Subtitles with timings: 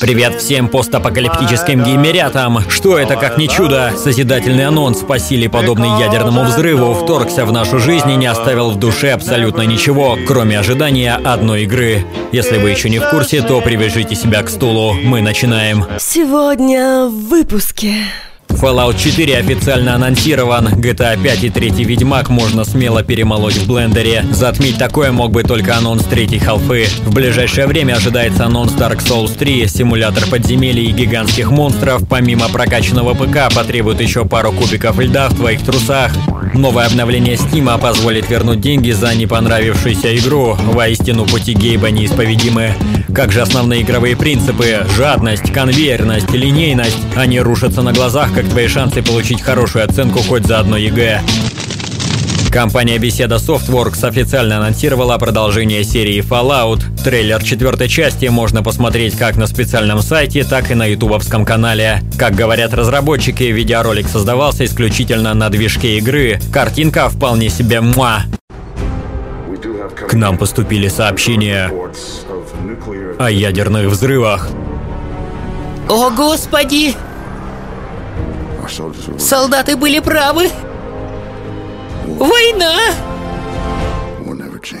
[0.00, 2.68] Привет всем постапокалиптическим геймерятам!
[2.70, 3.92] Что это как не чудо?
[3.96, 8.78] Созидательный анонс по силе подобный ядерному взрыву вторгся в нашу жизнь и не оставил в
[8.78, 12.04] душе абсолютно ничего, кроме ожидания одной игры.
[12.30, 14.94] Если вы еще не в курсе, то привяжите себя к стулу.
[14.94, 15.84] Мы начинаем.
[15.98, 17.94] Сегодня в выпуске.
[18.60, 20.66] Fallout 4 официально анонсирован.
[20.66, 24.24] GTA 5 и третий Ведьмак можно смело перемолоть в блендере.
[24.32, 26.86] Затмить такое мог бы только анонс третьей халфы.
[27.04, 32.02] В ближайшее время ожидается анонс Dark Souls 3, симулятор подземелий и гигантских монстров.
[32.08, 36.12] Помимо прокачанного ПК потребует еще пару кубиков льда в твоих трусах.
[36.54, 40.56] Новое обновление Steam позволит вернуть деньги за не понравившуюся игру.
[40.72, 42.74] Воистину пути Гейба неисповедимы.
[43.14, 44.86] Как же основные игровые принципы?
[44.96, 46.98] Жадность, конвейерность, линейность.
[47.16, 51.22] Они рушатся на глазах, как твои шансы получить хорошую оценку хоть за одно ЕГЭ.
[52.50, 56.82] Компания Bethesda Softworks официально анонсировала продолжение серии Fallout.
[57.02, 62.02] Трейлер четвертой части можно посмотреть как на специальном сайте, так и на ютубовском канале.
[62.18, 66.40] Как говорят разработчики, видеоролик создавался исключительно на движке игры.
[66.52, 68.22] Картинка вполне себе муа.
[70.08, 71.70] К нам поступили сообщения
[73.18, 74.48] о ядерных взрывах.
[75.88, 76.94] О, Господи!
[79.18, 80.50] Солдаты были правы.
[82.06, 82.76] Война!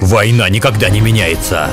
[0.00, 1.68] Война никогда не меняется.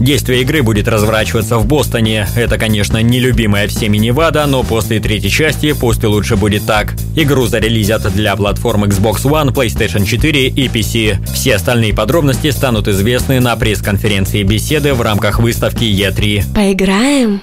[0.00, 2.26] Действие игры будет разворачиваться в Бостоне.
[2.36, 6.94] Это, конечно, нелюбимая всеми Невада, но после третьей части пусть и лучше будет так.
[7.16, 11.26] Игру зарелизят для платформ Xbox One, PlayStation 4 и PC.
[11.32, 16.54] Все остальные подробности станут известны на пресс-конференции беседы в рамках выставки E3.
[16.54, 17.42] Поиграем?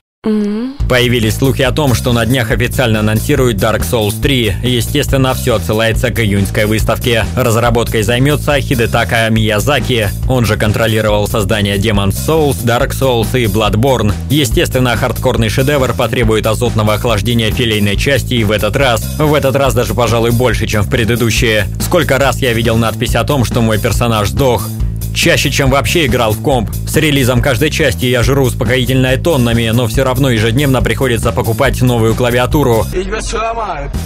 [0.90, 4.56] Появились слухи о том, что на днях официально анонсируют Dark Souls 3.
[4.64, 7.26] Естественно, все отсылается к июньской выставке.
[7.36, 10.08] Разработкой займется Хидетака Миязаки.
[10.28, 14.14] Он же контролировал создание Demon's Souls, Dark Souls и Bloodborne.
[14.32, 19.04] Естественно, хардкорный шедевр потребует азотного охлаждения филейной части и в этот раз.
[19.20, 21.68] В этот раз даже, пожалуй, больше, чем в предыдущие.
[21.80, 24.68] Сколько раз я видел надпись о том, что мой персонаж сдох.
[25.16, 26.70] Чаще, чем вообще играл в комп.
[26.88, 32.16] С релизом каждой части я жру успокоительное тоннами, но все равно ежедневно приходится покупать новую
[32.16, 32.86] клавиатуру.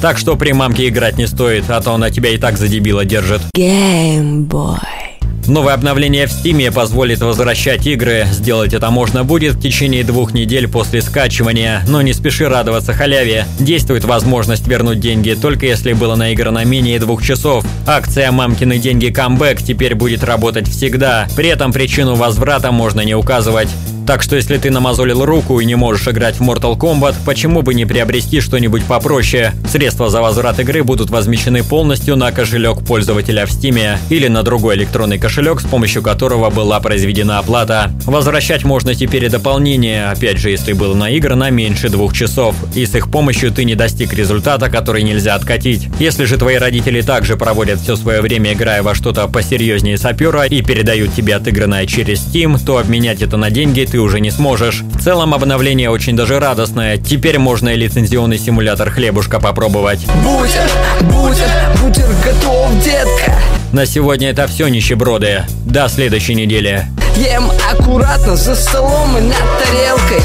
[0.02, 3.06] Так что при мамке играть не стоит, а то она тебя и так за дебила
[3.06, 3.42] держит.
[3.56, 5.09] Геймбой.
[5.50, 8.28] Новое обновление в Steam позволит возвращать игры.
[8.32, 13.46] Сделать это можно будет в течение двух недель после скачивания, но не спеши радоваться халяве.
[13.60, 17.66] Действует возможность вернуть деньги только если было наиграно менее двух часов.
[17.88, 21.28] Акция «Мамкины деньги камбэк» теперь будет работать всегда.
[21.36, 23.70] При этом причину возврата можно не указывать.
[24.10, 27.76] Так что если ты намазолил руку и не можешь играть в Mortal Kombat, почему бы
[27.76, 29.54] не приобрести что-нибудь попроще?
[29.70, 34.78] Средства за возврат игры будут возмещены полностью на кошелек пользователя в Steam или на другой
[34.78, 37.92] электронный кошелек, с помощью которого была произведена оплата.
[38.08, 42.96] Возвращать можно теперь и дополнение, опять же, если было наиграно меньше двух часов, и с
[42.96, 45.88] их помощью ты не достиг результата, который нельзя откатить.
[46.00, 50.64] Если же твои родители также проводят все свое время играя во что-то посерьезнее сапера и
[50.64, 54.82] передают тебе отыгранное через Steam, то обменять это на деньги ты уже не сможешь.
[54.82, 56.96] В целом обновление очень даже радостное.
[56.96, 60.06] Теперь можно и лицензионный симулятор хлебушка попробовать.
[60.24, 60.70] Бутер,
[61.02, 61.50] бутер,
[61.82, 63.34] бутер готов, детка.
[63.74, 65.44] На сегодня это все, нищеброды.
[65.66, 66.86] До следующей недели.
[67.18, 70.22] Ем аккуратно за столом и над тарелкой.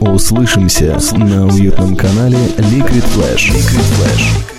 [0.00, 3.50] Услышимся на уютном канале Liquid Flash.
[3.50, 4.55] Liquid Flash.